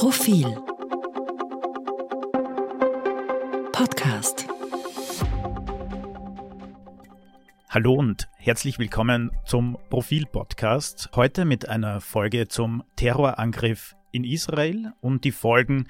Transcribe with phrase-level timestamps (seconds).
[0.00, 0.46] Profil
[3.70, 4.48] Podcast
[7.68, 11.10] Hallo und herzlich willkommen zum Profil-Podcast.
[11.14, 15.86] Heute mit einer Folge zum Terrorangriff in Israel und die Folgen,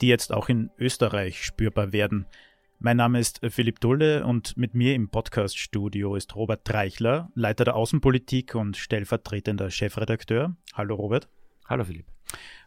[0.00, 2.24] die jetzt auch in Österreich spürbar werden.
[2.78, 7.76] Mein Name ist Philipp Dulle und mit mir im Podcast-Studio ist Robert Dreichler, Leiter der
[7.76, 10.56] Außenpolitik und stellvertretender Chefredakteur.
[10.72, 11.28] Hallo Robert.
[11.68, 12.06] Hallo Philipp.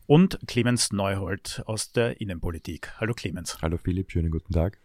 [0.05, 2.91] Und Clemens Neuhold aus der Innenpolitik.
[2.99, 3.57] Hallo Clemens.
[3.61, 4.77] Hallo Philipp, schönen guten Tag.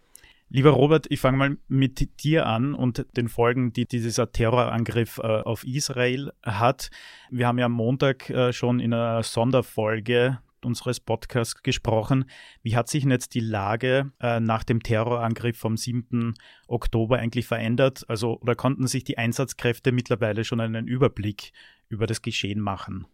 [0.49, 5.23] Lieber Robert, ich fange mal mit dir an und den Folgen, die dieser Terrorangriff äh,
[5.23, 6.91] auf Israel hat.
[7.31, 12.25] Wir haben ja am Montag äh, schon in einer Sonderfolge unseres Podcasts gesprochen.
[12.63, 16.35] Wie hat sich jetzt die Lage äh, nach dem Terrorangriff vom 7.
[16.67, 18.05] Oktober eigentlich verändert?
[18.09, 21.53] Also, oder konnten sich die Einsatzkräfte mittlerweile schon einen Überblick
[21.89, 23.07] über das Geschehen machen?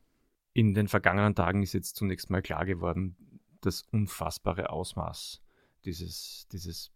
[0.55, 3.17] In den vergangenen Tagen ist jetzt zunächst mal klar geworden,
[3.61, 5.43] das unfassbare Ausmaß
[5.84, 6.92] dieses, dieses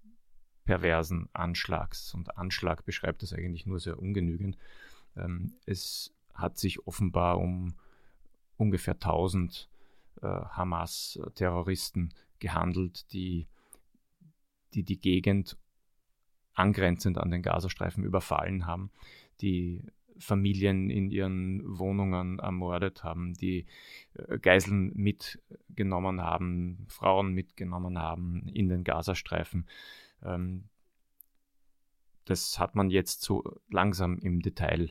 [0.64, 2.14] perversen Anschlags.
[2.14, 4.56] Und Anschlag beschreibt das eigentlich nur sehr ungenügend.
[5.16, 7.74] Ähm, es hat sich offenbar um
[8.56, 9.68] ungefähr 1000
[10.22, 13.48] äh, Hamas-Terroristen gehandelt, die,
[14.74, 15.56] die die Gegend
[16.54, 18.92] angrenzend an den Gazastreifen überfallen haben,
[19.40, 19.84] die
[20.18, 23.66] Familien in ihren Wohnungen ermordet haben, die
[24.14, 29.66] äh, Geiseln mitgenommen haben, Frauen mitgenommen haben in den Gazastreifen.
[30.22, 30.64] Ähm,
[32.24, 34.90] das hat man jetzt so langsam im Detail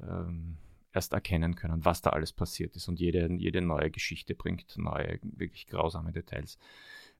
[0.00, 0.58] ähm,
[0.92, 2.88] erst erkennen können, was da alles passiert ist.
[2.88, 6.58] Und jede, jede neue Geschichte bringt neue, wirklich grausame Details.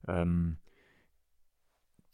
[0.07, 0.57] Ähm,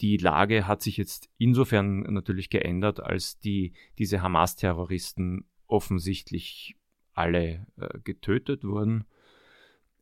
[0.01, 6.75] die Lage hat sich jetzt insofern natürlich geändert, als die, diese Hamas-Terroristen offensichtlich
[7.13, 9.05] alle äh, getötet wurden.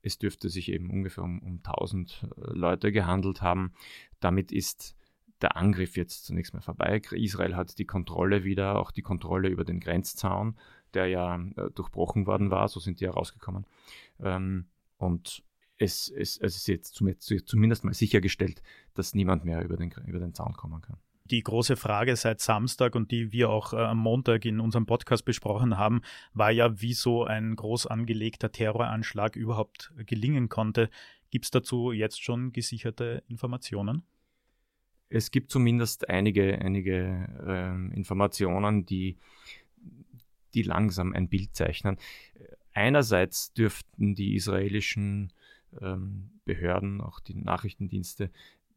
[0.02, 3.74] Es dürfte sich eben ungefähr um, um 1000 äh, Leute gehandelt haben.
[4.20, 4.96] Damit ist
[5.42, 7.02] der Angriff jetzt zunächst mal vorbei.
[7.12, 10.56] Israel hat die Kontrolle wieder, auch die Kontrolle über den Grenzzaun
[10.94, 13.66] der ja äh, durchbrochen worden war, so sind die herausgekommen.
[14.20, 14.66] Ähm,
[14.98, 15.44] und
[15.82, 18.62] es, es, es ist jetzt zumindest mal sichergestellt,
[18.94, 20.98] dass niemand mehr über den, über den Zaun kommen kann
[21.32, 25.24] die große Frage seit Samstag und die wir auch äh, am Montag in unserem Podcast
[25.24, 26.02] besprochen haben,
[26.34, 30.90] war ja, wie so ein groß angelegter Terroranschlag überhaupt gelingen konnte.
[31.30, 34.04] Gibt es dazu jetzt schon gesicherte Informationen?
[35.08, 39.18] Es gibt zumindest einige, einige äh, Informationen, die
[40.54, 41.98] die langsam ein Bild zeichnen.
[42.74, 45.32] Einerseits dürften die israelischen
[45.80, 48.32] ähm, Behörden, auch die Nachrichtendienste,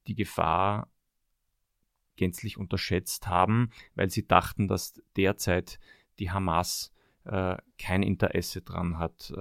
[0.07, 0.89] die Gefahr
[2.17, 5.81] gänzlich unterschätzt haben, weil sie dachten, dass derzeit
[6.19, 6.93] die Hamas
[7.25, 9.39] äh, kein Interesse daran hat, äh,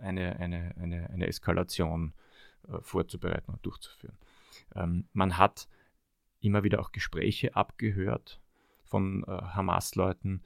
[0.00, 2.14] eine, eine, eine, eine Eskalation
[2.68, 4.16] äh, vorzubereiten und durchzuführen.
[4.74, 5.68] Ähm, man hat
[6.40, 8.40] immer wieder auch Gespräche abgehört
[8.84, 10.42] von äh, Hamas-Leuten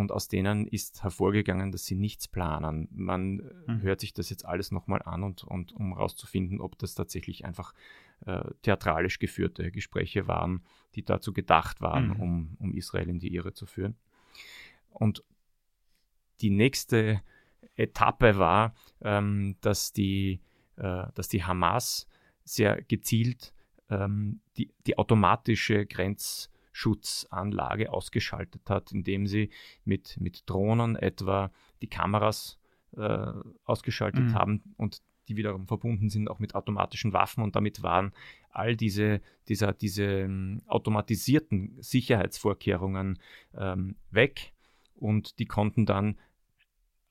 [0.00, 2.88] und aus denen ist hervorgegangen, dass sie nichts planen.
[2.90, 3.82] Man mhm.
[3.82, 7.74] hört sich das jetzt alles nochmal an und, und um herauszufinden, ob das tatsächlich einfach
[8.24, 12.20] äh, theatralisch geführte Gespräche waren, die dazu gedacht waren, mhm.
[12.20, 13.94] um, um Israel in die Irre zu führen.
[14.88, 15.22] Und
[16.40, 17.20] die nächste
[17.76, 20.40] Etappe war, ähm, dass, die,
[20.76, 22.08] äh, dass die Hamas
[22.42, 23.52] sehr gezielt
[23.90, 29.50] ähm, die, die automatische Grenz- Schutzanlage ausgeschaltet hat, indem sie
[29.84, 31.50] mit, mit Drohnen etwa
[31.82, 32.58] die Kameras
[32.96, 33.32] äh,
[33.64, 34.34] ausgeschaltet mhm.
[34.34, 38.12] haben und die wiederum verbunden sind auch mit automatischen Waffen und damit waren
[38.50, 43.18] all diese, dieser, diese ähm, automatisierten Sicherheitsvorkehrungen
[43.56, 44.52] ähm, weg
[44.96, 46.18] und die konnten dann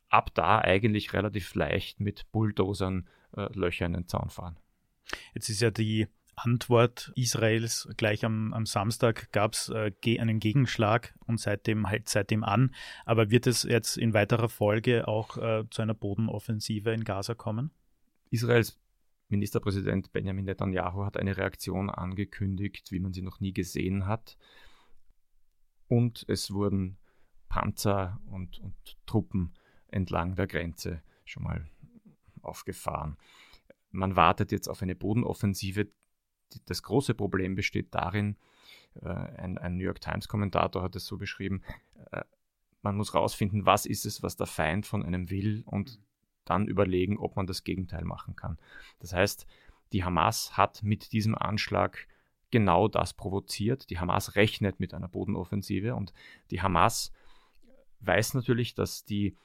[0.09, 4.57] ab da eigentlich relativ leicht mit Bulldozern äh, Löcher in den Zaun fahren.
[5.33, 6.07] Jetzt ist ja die
[6.43, 12.43] Antwort Israels gleich am, am Samstag gab es äh, einen Gegenschlag und seitdem halt seitdem
[12.43, 12.73] an.
[13.05, 17.71] Aber wird es jetzt in weiterer Folge auch äh, zu einer Bodenoffensive in Gaza kommen?
[18.29, 18.79] Israels
[19.29, 24.37] Ministerpräsident Benjamin Netanyahu hat eine Reaktion angekündigt, wie man sie noch nie gesehen hat.
[25.87, 26.97] Und es wurden
[27.47, 28.75] Panzer und, und
[29.05, 29.53] Truppen
[29.87, 31.69] entlang der Grenze schon mal
[32.41, 33.17] aufgefahren.
[33.91, 35.87] Man wartet jetzt auf eine Bodenoffensive,
[36.65, 38.37] das große Problem besteht darin,
[39.01, 41.61] äh, ein, ein, New York Times-Kommentator hat es so beschrieben,
[42.11, 42.23] äh,
[42.81, 45.99] man muss herausfinden, was ist es, was der Feind von einem will und
[46.45, 48.57] dann überlegen, ob man das Gegenteil machen kann.
[48.99, 49.45] Das heißt,
[49.91, 52.07] die Hamas hat mit diesem Anschlag
[52.51, 53.89] genau das provoziert.
[53.89, 56.13] Die Hamas rechnet mit einer Bodenoffensive und
[56.51, 57.11] die Hamas
[57.99, 59.35] weiß natürlich, dass die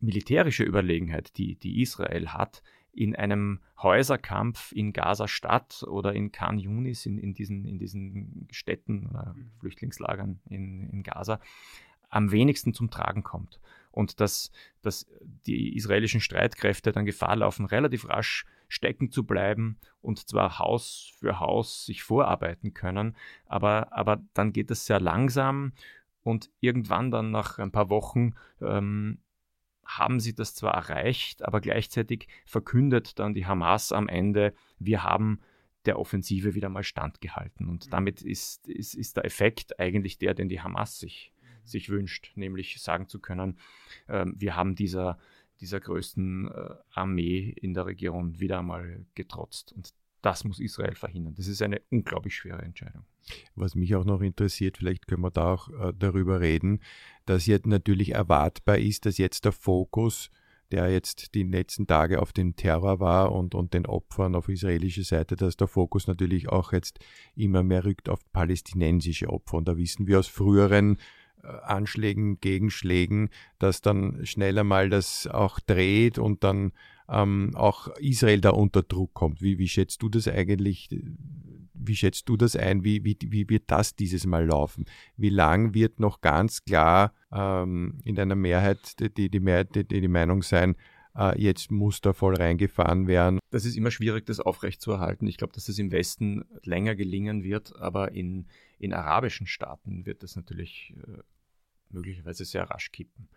[0.00, 2.62] militärische Überlegenheit, die, die Israel hat,
[2.94, 9.06] in einem Häuserkampf in Gaza-Stadt oder in Khan Yunis, in, in, diesen, in diesen Städten
[9.08, 9.50] oder mhm.
[9.60, 11.40] Flüchtlingslagern in, in Gaza,
[12.08, 13.60] am wenigsten zum Tragen kommt.
[13.90, 14.50] Und dass,
[14.82, 15.06] dass
[15.46, 21.38] die israelischen Streitkräfte dann Gefahr laufen, relativ rasch stecken zu bleiben und zwar Haus für
[21.38, 25.72] Haus sich vorarbeiten können, aber, aber dann geht es sehr langsam
[26.22, 29.18] und irgendwann dann nach ein paar Wochen ähm,
[29.84, 35.40] haben sie das zwar erreicht, aber gleichzeitig verkündet dann die Hamas am Ende, wir haben
[35.86, 37.68] der Offensive wieder mal standgehalten.
[37.68, 37.90] Und mhm.
[37.90, 41.66] damit ist, ist, ist der Effekt eigentlich der, den die Hamas sich, mhm.
[41.66, 43.58] sich wünscht, nämlich sagen zu können,
[44.06, 45.18] äh, wir haben dieser,
[45.60, 49.72] dieser größten äh, Armee in der Region wieder einmal getrotzt.
[49.72, 51.34] Und das muss Israel verhindern.
[51.34, 53.04] Das ist eine unglaublich schwere Entscheidung.
[53.54, 56.80] Was mich auch noch interessiert, vielleicht können wir da auch äh, darüber reden,
[57.26, 60.30] dass jetzt natürlich erwartbar ist, dass jetzt der Fokus,
[60.70, 65.04] der jetzt die letzten Tage auf den Terror war und, und den Opfern auf israelischer
[65.04, 66.98] Seite, dass der Fokus natürlich auch jetzt
[67.36, 69.58] immer mehr rückt auf palästinensische Opfer.
[69.58, 70.98] Und da wissen wir aus früheren
[71.42, 76.72] äh, Anschlägen, Gegenschlägen, dass dann schneller mal das auch dreht und dann
[77.08, 79.42] ähm, auch Israel da unter Druck kommt.
[79.42, 80.88] Wie, wie schätzt du das eigentlich?
[81.74, 82.84] Wie schätzt du das ein?
[82.84, 84.84] Wie, wie, wie wird das dieses Mal laufen?
[85.16, 88.78] Wie lang wird noch ganz klar ähm, in einer Mehrheit
[89.16, 90.76] die, die, Mehrheit, die, die Meinung sein,
[91.16, 93.38] äh, jetzt muss da voll reingefahren werden?
[93.50, 95.26] Das ist immer schwierig, das aufrechtzuerhalten.
[95.26, 98.46] Ich glaube, dass es im Westen länger gelingen wird, aber in,
[98.78, 101.22] in arabischen Staaten wird das natürlich äh,
[101.90, 103.28] möglicherweise sehr rasch kippen.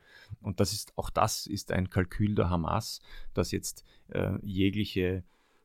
[0.42, 3.00] Und das ist, auch das ist ein Kalkül der Hamas,
[3.34, 5.24] dass jetzt äh, jegliche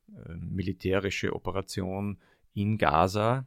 [0.08, 2.18] äh, militärische Operation
[2.54, 3.46] in Gaza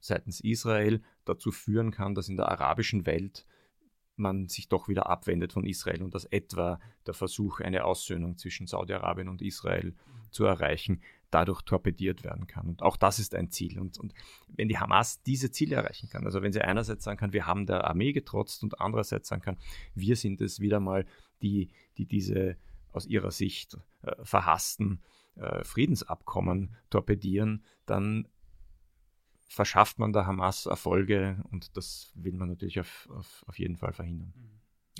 [0.00, 3.46] seitens Israel dazu führen kann, dass in der arabischen Welt
[4.16, 8.66] man sich doch wieder abwendet von Israel und dass etwa der Versuch, eine Aussöhnung zwischen
[8.66, 9.94] Saudi-Arabien und Israel
[10.30, 11.00] zu erreichen,
[11.30, 12.68] dadurch torpediert werden kann.
[12.68, 13.78] Und auch das ist ein Ziel.
[13.80, 14.12] Und, und
[14.48, 17.66] wenn die Hamas diese Ziele erreichen kann, also wenn sie einerseits sagen kann, wir haben
[17.66, 19.56] der Armee getrotzt und andererseits sagen kann,
[19.94, 21.06] wir sind es wieder mal,
[21.40, 22.56] die, die diese
[22.92, 25.00] aus ihrer Sicht äh, verhassten
[25.36, 28.28] äh, Friedensabkommen torpedieren, dann
[29.48, 33.92] verschafft man der Hamas Erfolge und das will man natürlich auf, auf, auf jeden Fall
[33.92, 34.32] verhindern.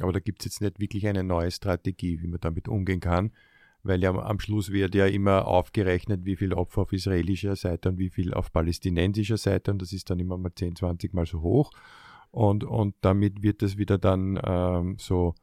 [0.01, 3.33] Aber da gibt es jetzt nicht wirklich eine neue Strategie, wie man damit umgehen kann
[3.83, 7.99] weil ja am Schluss wird ja immer aufgerechnet, wie viel Opfer auf israelischer Seite und
[7.99, 11.41] wie viel auf palästinensischer Seite und das ist dann immer mal 10, 20 Mal so
[11.41, 11.71] hoch
[12.31, 15.35] und, und damit wird das wieder dann ähm, so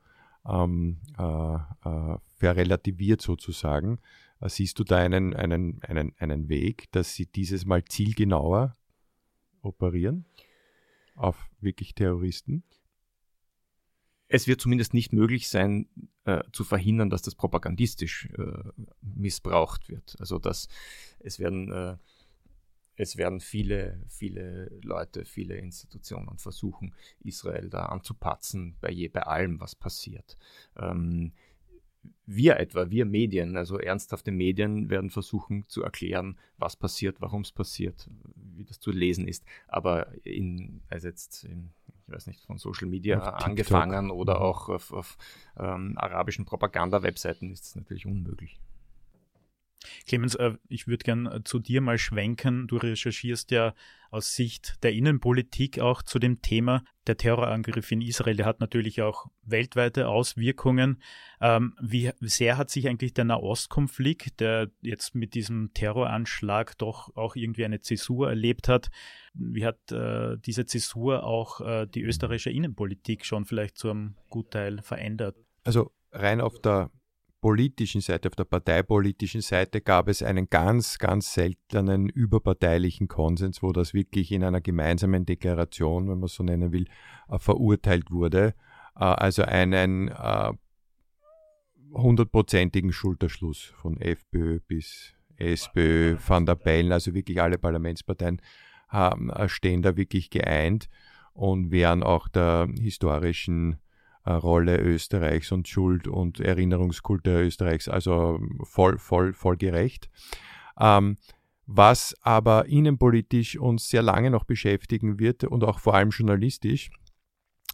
[0.47, 3.99] ähm, äh, äh, verrelativiert sozusagen.
[4.39, 8.75] Äh, siehst du da einen, einen, einen, einen Weg, dass sie dieses Mal zielgenauer
[9.61, 10.25] operieren
[11.15, 12.63] auf wirklich Terroristen?
[14.29, 15.89] es wird zumindest nicht möglich sein,
[16.23, 20.15] äh, zu verhindern, dass das propagandistisch äh, missbraucht wird.
[20.19, 20.67] Also dass
[21.19, 21.97] es werden, äh,
[22.95, 29.59] es werden viele, viele Leute, viele Institutionen versuchen, Israel da anzupatzen bei, je, bei allem,
[29.59, 30.37] was passiert.
[30.77, 31.33] Ähm,
[32.25, 37.51] wir etwa, wir Medien, also ernsthafte Medien, werden versuchen zu erklären, was passiert, warum es
[37.51, 39.45] passiert, wie das zu lesen ist.
[39.67, 41.71] Aber in, also jetzt in
[42.09, 44.41] ich weiß nicht, von Social Media angefangen oder mhm.
[44.41, 45.17] auch auf, auf
[45.57, 48.59] ähm, arabischen Propaganda-Webseiten ist es natürlich unmöglich.
[50.05, 52.67] Clemens, äh, ich würde gern äh, zu dir mal schwenken.
[52.67, 53.73] Du recherchierst ja
[54.11, 56.83] aus Sicht der Innenpolitik auch zu dem Thema.
[57.07, 61.01] Der Terrorangriff in Israel, der hat natürlich auch weltweite Auswirkungen.
[61.39, 67.35] Ähm, wie sehr hat sich eigentlich der Nahostkonflikt, der jetzt mit diesem Terroranschlag doch auch
[67.35, 68.89] irgendwie eine Zäsur erlebt hat,
[69.33, 75.35] wie hat äh, diese Zäsur auch die österreichische Innenpolitik schon vielleicht zu einem Gutteil verändert?
[75.63, 76.89] Also rein auf der
[77.41, 83.71] politischen Seite, auf der parteipolitischen Seite gab es einen ganz, ganz seltenen überparteilichen Konsens, wo
[83.71, 86.85] das wirklich in einer gemeinsamen Deklaration, wenn man es so nennen will,
[87.29, 88.53] äh, verurteilt wurde.
[88.95, 90.51] Äh, also einen äh,
[91.93, 98.41] hundertprozentigen Schulterschluss von FPÖ bis SPÖ, Van der Bellen, also wirklich alle Parlamentsparteien
[98.89, 100.89] haben, stehen da wirklich geeint
[101.33, 103.79] und wären auch der historischen
[104.33, 110.09] Rolle Österreichs und Schuld und Erinnerungskultur Österreichs, also voll, voll, voll gerecht.
[110.79, 111.17] Ähm,
[111.65, 116.89] was aber innenpolitisch uns sehr lange noch beschäftigen wird und auch vor allem journalistisch,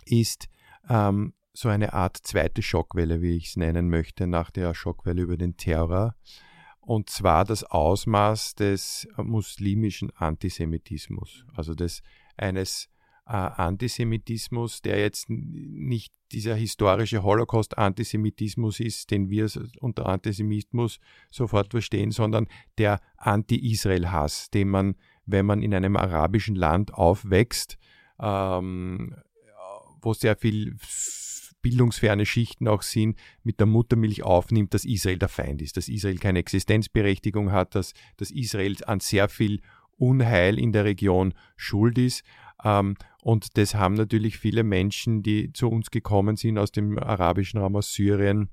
[0.05, 0.49] ist
[0.89, 5.37] ähm, so eine Art zweite Schockwelle, wie ich es nennen möchte, nach der Schockwelle über
[5.37, 6.15] den Terror.
[6.81, 12.03] Und zwar das Ausmaß des muslimischen Antisemitismus, also des
[12.37, 12.94] eines äh,
[13.25, 20.99] Antisemitismus, der jetzt nicht dieser historische Holocaust-Antisemitismus ist, den wir unter Antisemitismus
[21.31, 27.77] sofort verstehen, sondern der Anti-Israel-Hass, den man, wenn man in einem arabischen Land aufwächst,
[28.19, 29.15] ähm,
[30.01, 30.77] wo sehr viel
[31.63, 36.19] bildungsferne Schichten auch sind, mit der Muttermilch aufnimmt, dass Israel der Feind ist, dass Israel
[36.19, 39.61] keine Existenzberechtigung hat, dass, dass Israel an sehr viel
[39.97, 42.23] Unheil in der Region schuld ist.
[42.63, 47.59] Ähm, und das haben natürlich viele Menschen, die zu uns gekommen sind aus dem arabischen
[47.59, 48.49] Raum, aus Syrien,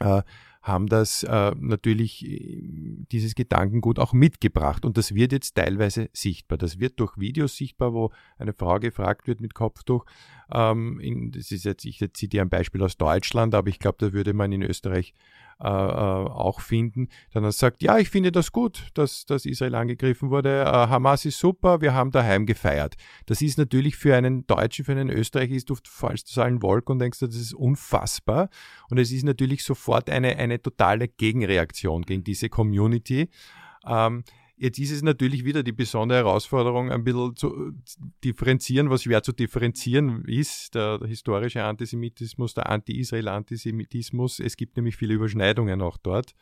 [0.00, 0.22] äh,
[0.66, 6.58] haben das äh, natürlich äh, dieses Gedankengut auch mitgebracht und das wird jetzt teilweise sichtbar.
[6.58, 10.04] Das wird durch Videos sichtbar, wo eine Frau gefragt wird mit Kopftuch.
[10.52, 14.12] Ähm, in, das ist jetzt, ich zitiere ein Beispiel aus Deutschland, aber ich glaube, da
[14.12, 15.14] würde man in Österreich
[15.58, 20.28] äh, äh, auch finden, dann sagt, ja, ich finde das gut, dass, dass Israel angegriffen
[20.28, 22.94] wurde, äh, Hamas ist super, wir haben daheim gefeiert.
[23.24, 26.92] Das ist natürlich für einen Deutschen, für einen Österreicher, ist du fallst zu allen Wolken
[26.92, 28.50] und denkst, das ist unfassbar.
[28.90, 33.30] Und es ist natürlich sofort eine, eine totale Gegenreaktion gegen diese Community.
[33.86, 34.24] Ähm,
[34.58, 37.72] Jetzt ist es natürlich wieder die besondere Herausforderung, ein bisschen zu
[38.24, 44.40] differenzieren, was schwer zu differenzieren ist, der, historische Antisemitismus, der Anti-Israel-Antisemitismus.
[44.40, 46.34] Es gibt nämlich viele Überschneidungen auch dort.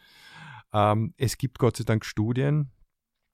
[0.73, 2.71] Ähm, es gibt Gott sei Dank Studien.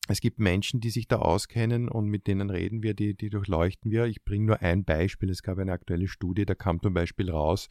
[0.09, 3.91] Es gibt Menschen, die sich da auskennen und mit denen reden wir, die, die durchleuchten
[3.91, 4.07] wir.
[4.07, 5.29] Ich bringe nur ein Beispiel.
[5.31, 7.69] Es gab eine aktuelle Studie, da kam zum Beispiel raus,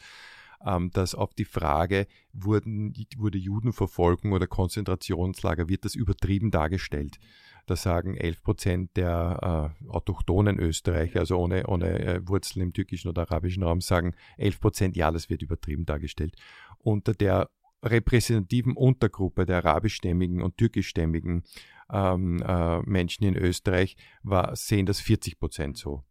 [0.92, 7.20] dass auf die Frage, wurden, wurde Judenverfolgung oder Konzentrationslager, wird das übertrieben dargestellt?
[7.66, 13.10] Da sagen 11 Prozent der äh, autochthonen Österreicher, also ohne, ohne äh, Wurzeln im türkischen
[13.10, 16.36] oder arabischen Raum, sagen 11 Prozent, ja, das wird übertrieben dargestellt.
[16.80, 17.50] Unter der
[17.84, 21.44] repräsentativen Untergruppe der arabischstämmigen und türkischstämmigen
[21.92, 26.04] ähm, äh, Menschen in Österreich war, sehen das 40 Prozent so.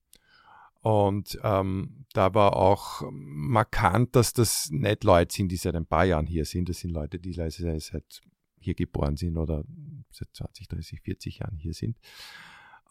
[0.89, 6.07] Und ähm, da war auch markant, dass das nicht Leute sind, die seit ein paar
[6.07, 6.71] Jahren hier sind.
[6.71, 8.23] Das sind Leute, die seit
[8.59, 9.65] hier geboren sind oder
[10.11, 11.99] seit 20, 30, 40 Jahren hier sind.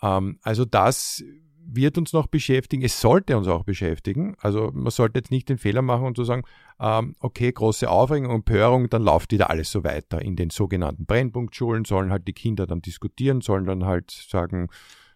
[0.04, 1.24] Ähm, also das
[1.66, 2.84] wird uns noch beschäftigen.
[2.84, 4.36] Es sollte uns auch beschäftigen.
[4.42, 6.44] Also man sollte jetzt nicht den Fehler machen und so sagen,
[6.80, 10.22] ähm, okay, große Aufregung Empörung, dann läuft wieder alles so weiter.
[10.22, 14.68] In den sogenannten Brennpunktschulen sollen halt die Kinder dann diskutieren, sollen dann halt sagen,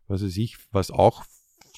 [0.07, 1.23] was weiß ich, was auch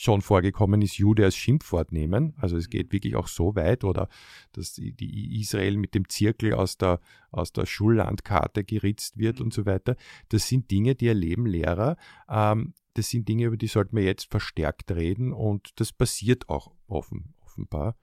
[0.04, 2.34] schon vorgekommen ist, Jude als Schimpfwort nehmen.
[2.38, 4.10] Also es geht wirklich auch so weit oder
[4.52, 7.00] dass die, Israel mit dem Zirkel aus der,
[7.32, 9.96] aus der Schullandkarte geritzt wird und so weiter.
[10.30, 11.96] Das sind Dinge, die erleben Lehrer.
[12.30, 16.72] Ähm, das sind Dinge, über die sollten wir jetzt verstärkt reden und das passiert auch
[16.88, 17.96] offen, offenbar.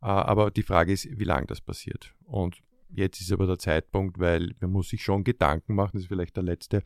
[0.00, 2.14] Äh, aber die Frage ist, wie lange das passiert.
[2.24, 6.08] Und jetzt ist aber der Zeitpunkt, weil man muss sich schon Gedanken machen, das ist
[6.08, 6.82] vielleicht der letzte,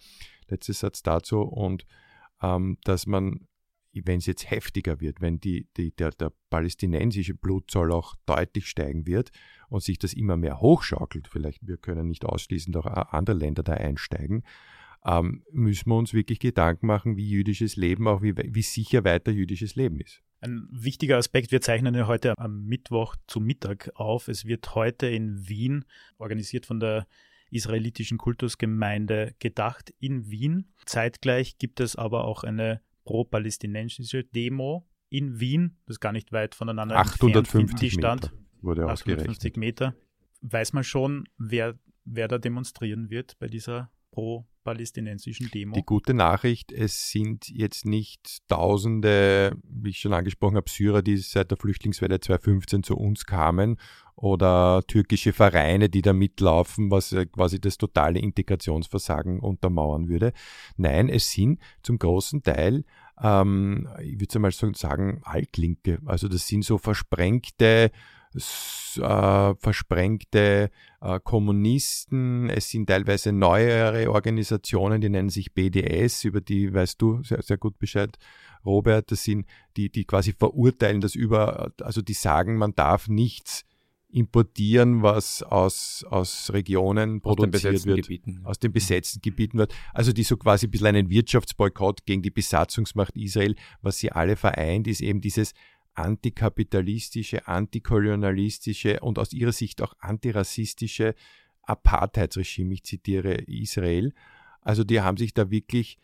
[0.48, 1.86] letzte Satz dazu, und
[2.42, 3.46] ähm, dass man
[4.04, 9.06] wenn es jetzt heftiger wird, wenn die, die, der, der palästinensische Blutzoll auch deutlich steigen
[9.06, 9.30] wird
[9.68, 13.62] und sich das immer mehr hochschaukelt, vielleicht wir können nicht ausschließen, dass auch andere Länder
[13.62, 14.42] da einsteigen,
[15.04, 19.30] ähm, müssen wir uns wirklich Gedanken machen, wie jüdisches Leben, auch wie, wie sicher weiter
[19.30, 20.22] jüdisches Leben ist.
[20.40, 24.28] Ein wichtiger Aspekt, wir zeichnen ja heute am Mittwoch zu Mittag auf.
[24.28, 25.84] Es wird heute in Wien,
[26.18, 27.06] organisiert von der
[27.50, 30.72] israelitischen Kultusgemeinde, gedacht in Wien.
[30.84, 36.54] Zeitgleich gibt es aber auch eine pro-palästinensische Demo in Wien, das ist gar nicht weit
[36.54, 38.32] voneinander 850 stand.
[38.32, 39.94] Meter wurde 850 Meter.
[40.42, 45.74] Weiß man schon, wer, wer da demonstrieren wird bei dieser pro-palästinensischen Demo?
[45.74, 51.16] Die gute Nachricht, es sind jetzt nicht Tausende, wie ich schon angesprochen habe, Syrer, die
[51.16, 53.78] seit der Flüchtlingswelle 2015 zu uns kamen
[54.14, 60.32] oder türkische Vereine, die da mitlaufen, was quasi das totale Integrationsversagen untermauern würde.
[60.76, 62.84] Nein, es sind zum großen Teil,
[63.22, 66.00] ähm, ich würde mal sagen, Altlinke.
[66.06, 67.90] Also das sind so versprengte,
[68.36, 76.72] äh, versprengte äh, Kommunisten, es sind teilweise neuere Organisationen, die nennen sich BDS, über die
[76.72, 78.16] weißt du sehr, sehr gut Bescheid,
[78.64, 83.64] Robert, das sind die, die quasi verurteilen das über, also die sagen, man darf nichts
[84.08, 88.40] importieren, was aus, aus Regionen aus produziert wird, Gebieten.
[88.44, 89.74] aus den besetzten Gebieten wird.
[89.92, 94.36] Also die so quasi ein bisschen einen Wirtschaftsboykott gegen die Besatzungsmacht Israel, was sie alle
[94.36, 95.52] vereint, ist eben dieses
[95.96, 101.14] antikapitalistische, antikolonialistische und aus ihrer Sicht auch antirassistische
[101.62, 102.74] Apartheidsregime.
[102.74, 104.12] Ich zitiere Israel.
[104.60, 105.98] Also die haben sich da wirklich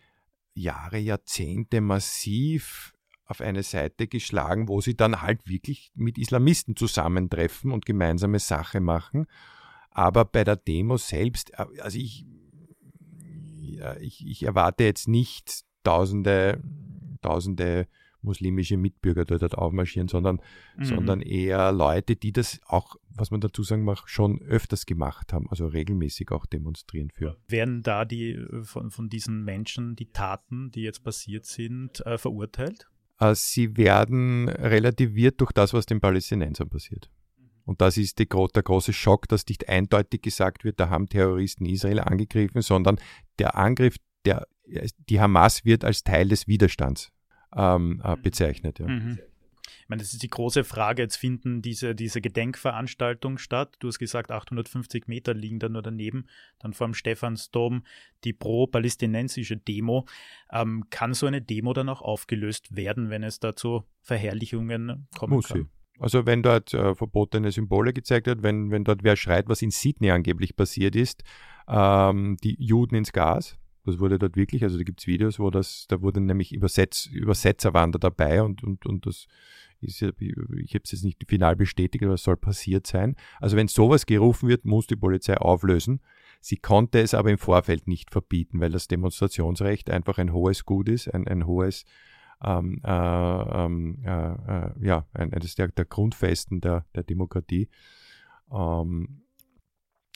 [0.55, 2.95] Jahre, Jahrzehnte massiv
[3.25, 8.81] auf eine Seite geschlagen, wo sie dann halt wirklich mit Islamisten zusammentreffen und gemeinsame Sache
[8.81, 9.27] machen.
[9.91, 12.27] Aber bei der Demo selbst, also ich,
[13.61, 16.63] ja, ich, ich erwarte jetzt nicht tausende,
[17.21, 17.89] tausende
[18.23, 20.41] muslimische Mitbürger dort aufmarschieren, sondern,
[20.77, 20.85] mhm.
[20.85, 25.49] sondern eher Leute, die das auch, was man dazu sagen mag, schon öfters gemacht haben,
[25.51, 27.37] also regelmäßig auch demonstrieren für.
[27.49, 32.89] Werden da die von, von diesen Menschen die Taten, die jetzt passiert sind, äh, verurteilt?
[33.19, 37.11] Äh, sie werden relativiert durch das, was den Palästinensern passiert.
[37.65, 41.67] Und das ist die, der große Schock, dass nicht eindeutig gesagt wird, da haben Terroristen
[41.67, 42.99] Israel angegriffen, sondern
[43.39, 44.49] der Angriff, der,
[45.09, 47.13] die Hamas wird als Teil des Widerstands
[47.57, 48.23] ähm, äh, mhm.
[48.23, 48.79] bezeichnet.
[48.79, 48.89] Ja.
[48.89, 49.19] Mhm.
[49.83, 51.03] Ich meine, das ist die große Frage.
[51.03, 53.77] Jetzt finden diese, diese Gedenkveranstaltungen statt.
[53.81, 56.27] Du hast gesagt, 850 Meter liegen da nur daneben.
[56.59, 57.85] Dann vor dem Stephansdom
[58.25, 60.07] die pro-palästinensische Demo.
[60.51, 65.35] Ähm, kann so eine Demo dann auch aufgelöst werden, wenn es da zu Verherrlichungen kommen
[65.35, 65.63] Muss kann?
[65.63, 65.67] Sie.
[65.99, 69.71] Also wenn dort äh, verbotene Symbole gezeigt wird, wenn, wenn dort wer schreit, was in
[69.71, 71.23] Sydney angeblich passiert ist,
[71.69, 75.51] ähm, die Juden ins Gas, das wurde dort wirklich, also da gibt es Videos, wo
[75.51, 79.27] das, da wurden nämlich Übersetz, Übersetzer waren da dabei und, und, und das
[79.81, 83.17] ist ja, ich habe es jetzt nicht final bestätigt, aber es soll passiert sein.
[83.41, 86.01] Also wenn sowas gerufen wird, muss die Polizei auflösen.
[86.41, 90.89] Sie konnte es aber im Vorfeld nicht verbieten, weil das Demonstrationsrecht einfach ein hohes Gut
[90.89, 91.85] ist, ein, ein hohes,
[92.45, 97.69] ähm, äh, ähm, äh, äh, ja, eines der, der Grundfesten der, der Demokratie.
[98.53, 99.23] Ähm,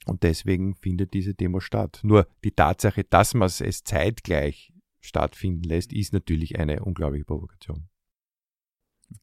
[0.06, 2.00] und deswegen findet diese Demo statt.
[2.02, 7.88] Nur die Tatsache, dass man es zeitgleich stattfinden lässt, ist natürlich eine unglaubliche Provokation.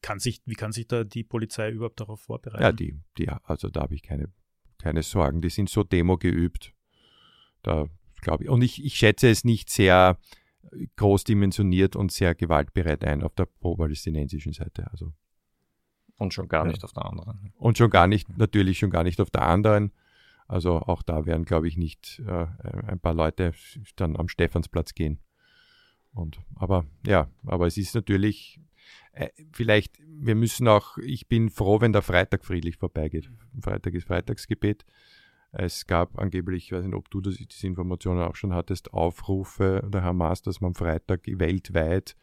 [0.00, 2.62] Kann sich, wie kann sich da die Polizei überhaupt darauf vorbereiten?
[2.62, 4.32] Ja, die, die, also da habe ich keine,
[4.78, 5.40] keine Sorgen.
[5.40, 6.72] Die sind so Demo geübt.
[7.62, 7.88] Da
[8.20, 8.50] glaube ich.
[8.50, 10.18] Und ich, ich schätze es nicht sehr
[10.96, 14.90] groß dimensioniert und sehr gewaltbereit ein auf der pro-palästinensischen Seite.
[14.90, 15.12] Also.
[16.16, 16.72] Und schon gar ja.
[16.72, 17.52] nicht auf der anderen.
[17.56, 19.92] Und schon gar nicht, natürlich schon gar nicht auf der anderen.
[20.46, 22.46] Also auch da werden, glaube ich, nicht äh,
[22.86, 23.52] ein paar Leute
[23.96, 25.18] dann am Stephansplatz gehen.
[26.12, 28.60] Und, aber ja, aber es ist natürlich,
[29.12, 33.30] äh, vielleicht, wir müssen auch, ich bin froh, wenn der Freitag friedlich vorbeigeht.
[33.60, 34.84] Freitag ist Freitagsgebet.
[35.50, 39.88] Es gab angeblich, ich weiß nicht, ob du das, diese Informationen auch schon hattest, Aufrufe
[39.88, 42.16] der Hamas, dass man Freitag weltweit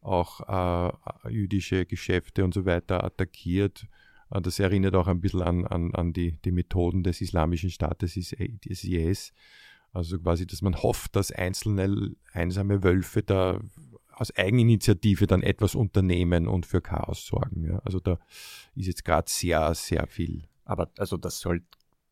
[0.00, 3.86] auch äh, jüdische Geschäfte und so weiter attackiert
[4.30, 8.84] das erinnert auch ein bisschen an, an, an die, die Methoden des Islamischen Staates, des
[8.84, 9.32] IS.
[9.92, 13.60] Also quasi, dass man hofft, dass einzelne einsame Wölfe da
[14.12, 17.64] aus Eigeninitiative dann etwas unternehmen und für Chaos sorgen.
[17.64, 17.78] Ja.
[17.78, 18.18] Also da
[18.74, 20.46] ist jetzt gerade sehr, sehr viel.
[20.64, 21.64] Aber also das soll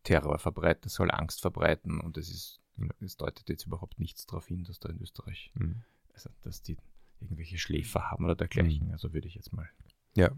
[0.05, 2.61] Terror verbreiten, das soll Angst verbreiten und es ist,
[3.01, 5.83] es deutet jetzt überhaupt nichts darauf hin, dass da in Österreich, mhm.
[6.15, 6.77] also dass die
[7.21, 8.87] irgendwelche Schläfer haben oder dergleichen.
[8.87, 8.93] Mhm.
[8.93, 9.69] Also würde ich jetzt mal
[10.15, 10.31] ja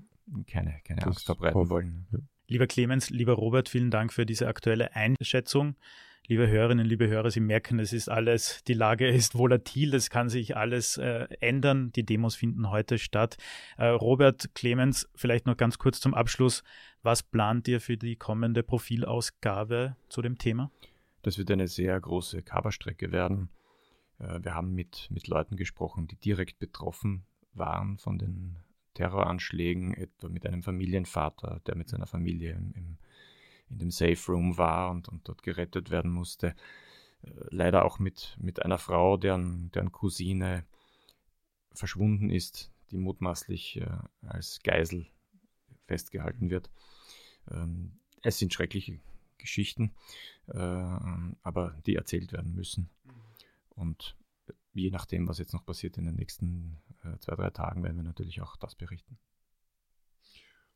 [0.47, 2.07] keine, keine Angst verbreiten wollen.
[2.13, 2.19] Ja.
[2.47, 5.77] Lieber Clemens, lieber Robert, vielen Dank für diese aktuelle Einschätzung.
[6.27, 10.29] Liebe Hörerinnen, liebe Hörer, Sie merken, es ist alles, die Lage ist volatil, es kann
[10.29, 11.91] sich alles äh, ändern.
[11.93, 13.39] Die Demos finden heute statt.
[13.79, 16.65] Äh, Robert, Clemens, vielleicht noch ganz kurz zum Abschluss.
[17.03, 20.71] Was plant ihr für die kommende Profilausgabe zu dem Thema?
[21.23, 23.49] Das wird eine sehr große Coverstrecke werden.
[24.19, 28.57] Äh, wir haben mit, mit Leuten gesprochen, die direkt betroffen waren von den
[28.99, 32.99] Terroranschlägen, etwa mit einem Familienvater, der mit seiner Familie im, im,
[33.71, 36.57] in dem Safe Room war und, und dort gerettet werden musste.
[37.23, 40.65] Äh, leider auch mit, mit einer Frau, deren, deren Cousine
[41.73, 43.87] verschwunden ist, die mutmaßlich äh,
[44.27, 45.07] als Geisel
[45.87, 46.69] festgehalten wird.
[47.53, 48.99] Ähm, es sind schreckliche
[49.37, 49.93] Geschichten,
[50.49, 52.91] äh, aber die erzählt werden müssen.
[53.77, 54.17] Und
[54.79, 58.05] je nachdem, was jetzt noch passiert in den nächsten äh, zwei, drei Tagen, werden wir
[58.05, 59.19] natürlich auch das berichten.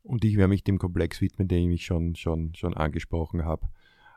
[0.03, 3.69] Und ich werde mich dem Komplex widmen, den ich schon, schon, schon angesprochen habe,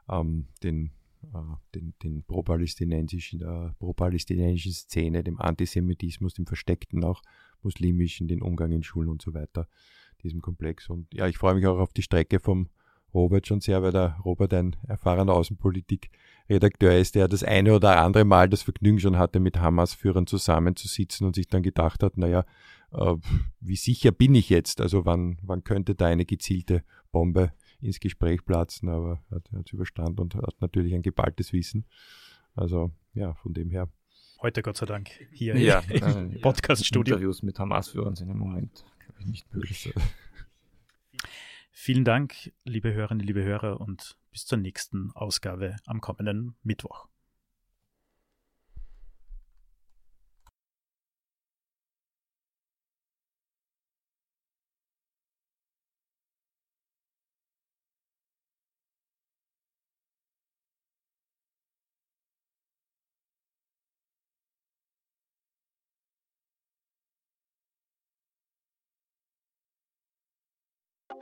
[0.09, 0.91] ähm, den,
[1.33, 1.37] äh,
[1.75, 7.21] den, den pro-palästinensischen, äh, pro-palästinensischen Szene, dem Antisemitismus, dem versteckten auch
[7.61, 9.67] muslimischen, den Umgang in Schulen und so weiter,
[10.23, 10.89] diesem Komplex.
[10.89, 12.69] Und ja, ich freue mich auch auf die Strecke vom
[13.15, 18.25] Robert schon sehr, weil der Robert ein erfahrener Außenpolitik-Redakteur ist, der das eine oder andere
[18.25, 22.45] Mal das Vergnügen schon hatte, mit Hamas-Führern zusammenzusitzen und sich dann gedacht hat, naja,
[22.91, 23.15] äh,
[23.59, 24.81] wie sicher bin ich jetzt?
[24.81, 28.89] Also wann, wann könnte da eine gezielte Bombe ins Gespräch platzen?
[28.89, 31.85] Aber er hat es überstanden und hat natürlich ein geballtes Wissen.
[32.53, 33.89] Also ja, von dem her.
[34.41, 37.15] Heute Gott sei Dank hier ja, im äh, Podcast-Studio.
[37.15, 39.93] Interviews mit Hamas-Führern sind im Moment, glaube ich, nicht möglich.
[41.77, 47.09] Vielen Dank, liebe Hörerinnen, liebe Hörer, und bis zur nächsten Ausgabe am kommenden Mittwoch.